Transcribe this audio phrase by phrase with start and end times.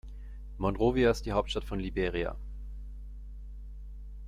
[0.57, 2.35] Monrovia ist die Hauptstadt von Liberia.